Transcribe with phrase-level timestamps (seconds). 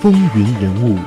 [0.00, 0.98] 风云人物。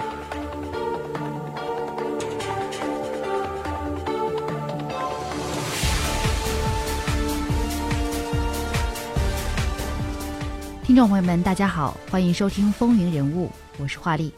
[10.83, 13.47] 听众朋友们，大家好，欢迎收听《风云人物》，
[13.79, 14.31] 我是华丽。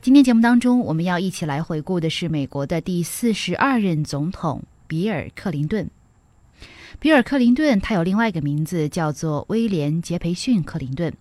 [0.00, 5.86] 今天节目当中，我们要一起来回顾的是美国的第四十二任总统比尔·克林顿。
[6.98, 11.12] 比尔·克林顿，他有另外一个名字，叫做威廉·杰培逊·克林顿。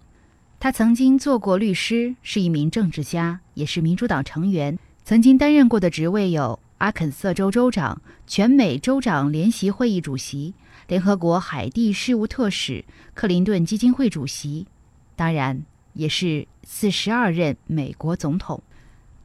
[0.63, 4.77] 他曾经做过律师，是一名政治家，也是民主党成员。
[5.03, 10.53] 曾经担任过的职位有阿肯色州州长、全美州长联席会议主席。
[10.87, 12.85] 联合国海地事务特使、
[13.15, 14.67] 克林顿基金会主席，
[15.15, 18.61] 当然也是四十二任美国总统。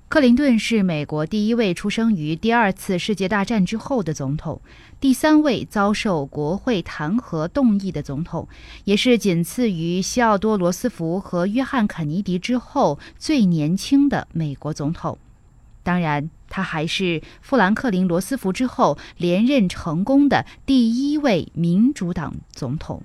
[0.09, 4.60] 克林顿是美国第一位出生于第二次世界大战之后的总统，
[5.01, 8.48] 第三位遭受国会弹劾动议的总统，
[8.84, 15.18] 也是仅次于西奥多·罗斯福和约翰·肯尼迪之后最年轻的美国总统。
[15.82, 16.30] 当然。
[16.48, 23.02] 他还是富兰克林·罗斯福之后连任成功的第一位民主党总统。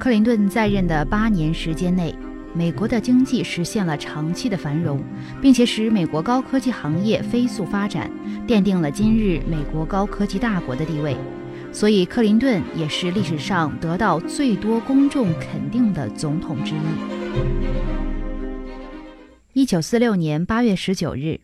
[0.00, 2.12] 克林顿在任的八年时间内，
[2.56, 5.02] 美国的经济实现了长期的繁荣，
[5.42, 8.08] 并且使美国高科技行业飞速发展，
[8.46, 11.16] 奠定了今日美国高科技大国的地位。
[11.72, 16.78] 所以，克林顿也是历史上得到最多公众肯定的总统之一。
[19.52, 21.40] 一九四六年八月十九日。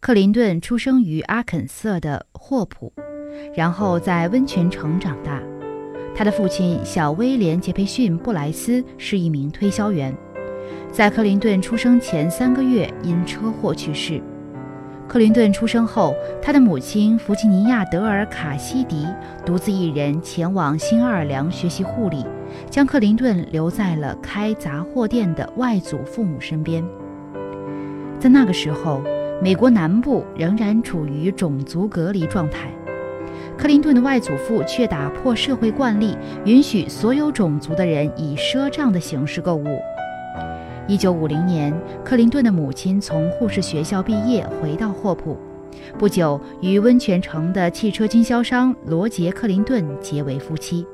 [0.00, 2.92] 克林顿出生于阿肯色的霍普，
[3.56, 5.42] 然后在温泉城长大。
[6.14, 10.14] 他的父亲小威廉·杰培逊·布莱斯是一名推销员，
[10.94, 14.22] 在克林顿出生前三个月因车祸去世。
[15.08, 19.04] 克林顿出生后，他的母亲弗吉尼亚·德尔卡西迪
[19.44, 22.24] 独自一人前往新奥尔良学习护理，
[22.70, 26.84] 将克林顿留在了开杂货店的外祖父母身边。
[28.20, 29.02] 在那个时候。
[29.42, 32.68] 美国南部仍然处于种族隔离状态，
[33.58, 36.16] 克林顿的外祖父却打破社会惯例，
[36.46, 39.80] 允许所有种族的人以赊账的形式购物。
[40.86, 41.72] 一九五零年，
[42.04, 45.38] 克林顿的母亲从护士学校毕业，回到霍普，
[45.98, 50.86] 不久与温泉城的汽车经销商罗杰·克林顿结为夫妻。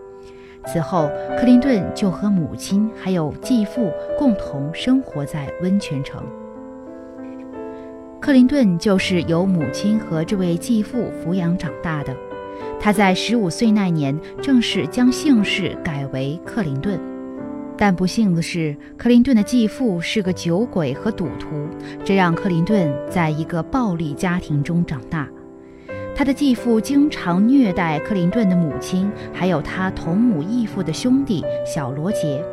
[0.66, 6.22] 此后，克林顿就和母亲还有继父共同生活在温泉城。
[8.20, 12.14] 克林顿就是由母亲和这位继父抚养长大的。
[12.78, 17.00] 他在十五岁那年正式将姓氏改为克林顿，
[17.80, 21.66] 但不幸的是，克林顿的继父是个酒鬼和赌徒，
[22.04, 25.26] 这让克林顿在一个暴力家庭中长大。
[26.14, 32.44] 他的继父经常虐待克林顿的母亲，还有他同母异父的兄弟小罗杰。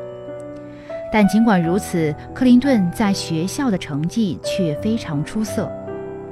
[1.12, 5.70] 但尽管如此，克林顿在学校的成绩却非常出色。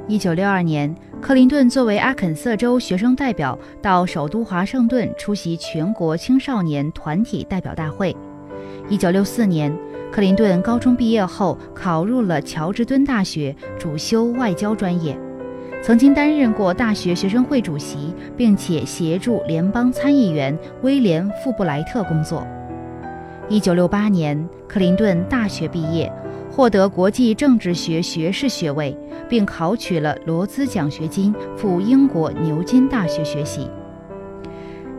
[0.07, 8.15] 一九六二年，克林顿作为阿肯色州学生代表到首都华盛顿出席全国青少年团体代表大会。
[8.87, 9.75] 一九六四年，
[10.11, 15.17] 克林顿高中毕业后考入了乔治敦大学，主修外交专业，
[15.81, 22.45] 曾经担任过大学学生会主席，并且协助联邦参议员威廉·富布莱特工作。
[23.49, 26.11] 一九六八年，克林顿大学毕业，
[26.51, 28.95] 获得国际政治学学士学位，
[29.27, 33.67] 并考取了罗兹奖学金赴英国牛津大学学习。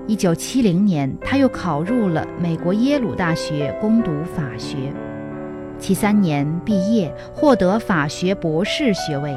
[0.08, 4.92] 一九七零年，他又考入了美国耶鲁大学攻读法学，
[5.80, 9.36] 七三年毕业，获得法学博士学位。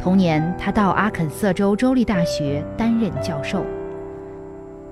[0.00, 3.64] 同年，他到阿肯色州州立大学担任教授。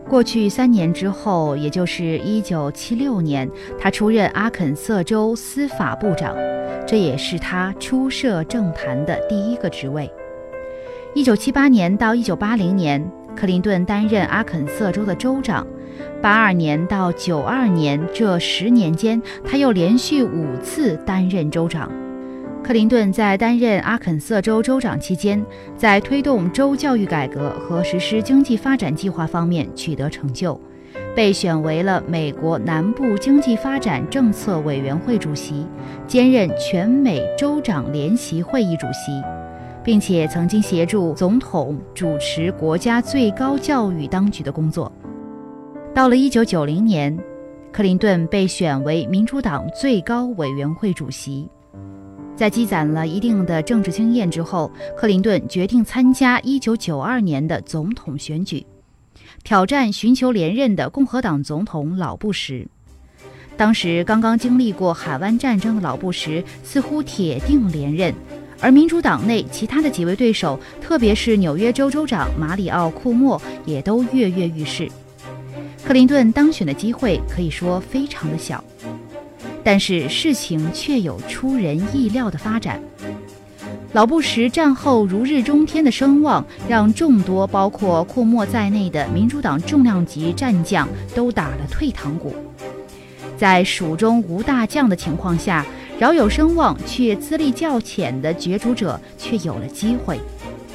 [0.08, 6.36] 过去三年之后，也就是一九七六年，他出任阿肯色州司法部长，
[6.86, 10.08] 这也是他初涉政坛的第一个职位。
[11.12, 15.64] 一九七八年到一九八零年，克林顿担任阿肯色州的州长；
[16.20, 21.88] 八二年到九二年这十年间，他又连续五次担任州长。
[22.64, 25.40] 克林顿在担任阿肯色州州长期间，
[25.76, 30.60] 在推动州教育改革和实施经济发展计划方面取得成就，
[31.14, 35.64] 被选为了美国南部经济发展政策委员会主席，
[36.08, 39.12] 兼任全美州长联席会议主席，
[39.88, 44.92] 并且曾经协助总统主持国家最高教育当局的工作。
[45.94, 47.18] 到了1990年，
[47.72, 51.48] 克林顿被选为民主党最高委员会主席。
[52.36, 58.66] 在积攒了一定的政治经验之后，克林顿决定参加1992年的总统选举，
[59.42, 62.68] 挑战寻求连任的共和党总统老布什。
[63.56, 68.14] 当时刚刚经历过海湾战争的老布什似乎铁定连任，
[68.60, 74.90] 而民主党内其他的几位对手，特别是纽约州州长马里奥·库莫，也都跃跃欲试。
[75.84, 78.62] 克林顿当选的机会可以说非常的小，
[79.62, 82.80] 但是事情却有出人意料的发展。
[83.92, 92.34] 老布什战后如日中天的声望，让众多包括库莫在内的民主党重量级战将都打了退堂鼓。
[93.38, 95.64] 在蜀中无大将的情况下，
[95.98, 100.18] 饶有声望却资历较浅的角逐者却有了机会。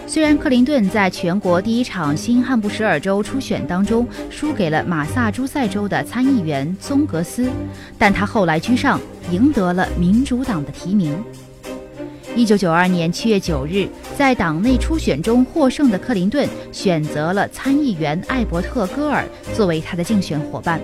[0.06, 7.50] 虽然克林顿在全国第一场新罕布什尔州初选当中输给了马萨诸塞州的参议员宗格斯，
[7.98, 9.00] 但他后来居上，
[9.32, 11.16] 赢得了民主党的提名。
[12.36, 13.88] 一九九二年七月九日，
[14.18, 19.24] 在党内初选中获胜的克林顿选择了参议员艾伯特·戈尔
[19.54, 20.82] 作为他的竞选伙伴。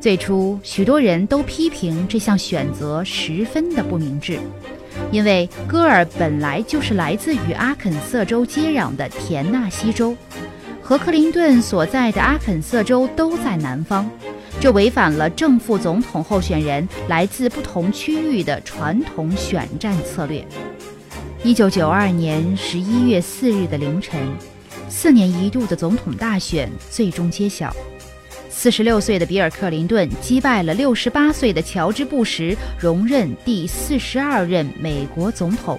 [0.00, 4.38] 最初，许多人都批评这项选择十分的不明智，
[5.12, 10.16] 因为戈尔本来就是来自与阿肯色州接壤的田纳西州，
[10.80, 14.10] 和克林顿所在的阿肯色州都在南方。
[14.58, 20.42] 这违反了正副总统候选人来自不同区域的传统选战策略。
[21.44, 24.18] 一九九二年十一月四日的凌晨，
[24.88, 27.70] 四年一度的总统大选最终揭晓。
[28.50, 35.78] 四十六岁的比尔·克林顿击败了六十八岁的乔治·布什，荣任第四十二任美国总统。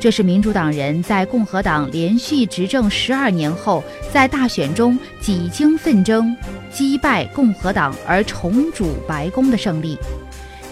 [0.00, 3.82] 这是民主党人在共和党连续执政十二年后，
[4.12, 6.36] 在大选中几经奋争。
[6.72, 9.98] 击败共和党而重组白宫的胜利，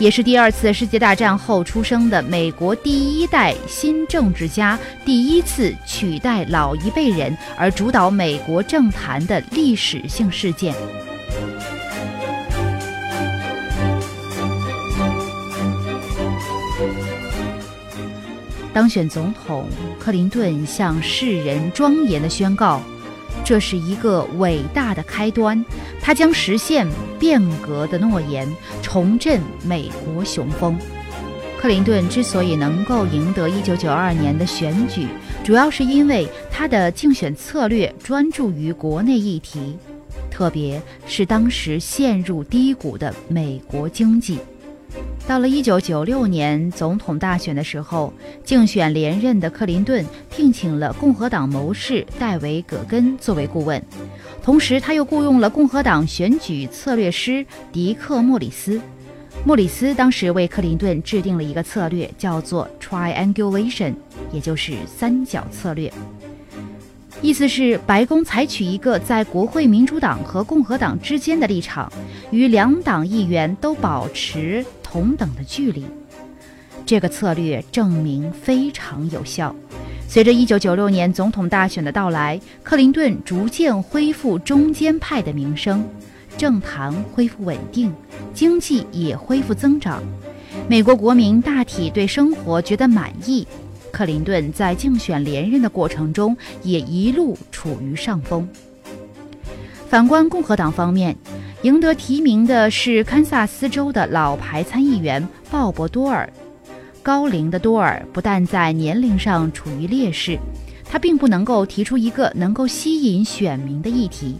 [0.00, 10.75] 也是第二次世界大战后出生的美国第一代新政治家第一次取代老一辈人而主导美国政坛的历史性事件。
[18.73, 19.69] 当选总统，
[19.99, 22.81] 克林顿向世人庄严地宣告。
[23.44, 25.65] 这是一个伟大的开端，
[26.00, 26.87] 它将实现
[27.19, 28.49] 变革的诺言，
[28.82, 30.79] 重振美国雄风。
[31.59, 35.06] 克林顿之所以能够赢得1992年的选举，
[35.44, 39.76] 主要是因为他的竞选策略专注于国内议题，
[40.31, 44.38] 特别是当时陷入低谷的美国经济。
[45.31, 48.12] 到了1996年总统大选的时候，
[48.43, 53.81] 竞选连任的克林顿聘请了共和党谋士戴维·葛根作为顾问，
[54.43, 58.81] 同时他又雇佣了共和党选举策略师迪克·莫里斯。
[59.44, 63.94] 莫里斯当时为克林顿制定了一个策略，叫做 Triangulation，
[64.33, 65.93] 也就是三角策略，
[67.23, 71.88] 意思是白宫采取一个在国会民主党和共和党之间的立场，
[72.33, 74.67] 与两党议员都保持。
[74.90, 75.84] 同等的距离，
[76.84, 79.54] 这个策略证明非常有效。
[80.08, 85.88] 随着1996年总统大选的到来，克林顿逐渐恢复中间派的名声，
[86.37, 87.94] 政坛恢复稳定，
[88.34, 90.02] 经济也恢复增长，
[90.69, 93.46] 美国国民大体对生活觉得满意。
[93.92, 98.48] 克林顿在竞选连任的过程中也一路处于上风。
[99.88, 101.16] 反观共和党方面，
[101.62, 106.26] 赢得提名的是堪萨斯州的老牌参议员鲍勃·多尔。
[107.02, 110.38] 高龄的多尔不但在年龄上处于劣势，
[110.88, 114.38] 他并不能够提出一个能够吸引选民的议题。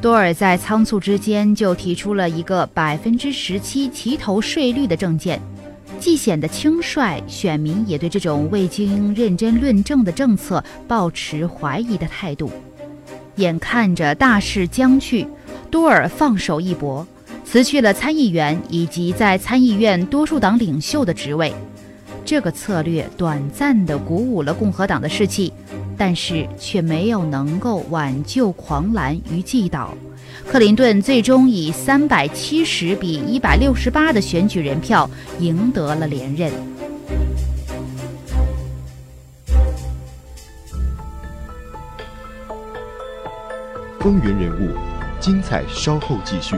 [0.00, 5.40] 多尔在仓促之间就提出了一个百分之十七齐头税率的政见，
[6.00, 12.50] 既显得轻率，选民也对这种未经认真论证的政策抱持怀疑的态度。
[13.36, 15.24] 眼看着大势将去。
[15.72, 17.04] 多尔放手一搏，
[17.46, 21.50] 辞去了参议员以及在参议院多数党领袖的职位。
[22.26, 25.50] 这个策略短暂地鼓舞了共和党的士气，
[25.96, 29.94] 但是却没有能够挽救狂澜于既倒。
[30.46, 35.08] 克林顿最终以三百七十比一百六十八的选举人票
[35.40, 36.52] 赢得了连任。
[43.98, 44.91] 风云人物。
[45.22, 46.56] 精彩，稍后继续。